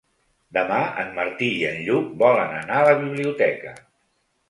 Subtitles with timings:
[0.57, 3.79] Demà en Martí i en Lluc volen anar a la biblioteca.